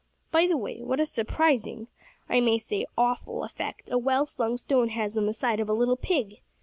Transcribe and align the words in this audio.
By 0.31 0.47
the 0.47 0.57
way, 0.57 0.81
what 0.81 0.99
a 0.99 1.05
surprising, 1.05 1.87
I 2.27 2.39
may 2.41 2.57
say 2.57 2.87
awful, 2.97 3.43
effect 3.43 3.91
a 3.91 3.99
well 3.99 4.25
slung 4.25 4.57
stone 4.57 4.89
has 4.89 5.15
on 5.15 5.27
the 5.27 5.31
side 5.35 5.59
of 5.59 5.69
a 5.69 5.73
little 5.73 5.95
pig! 5.95 6.41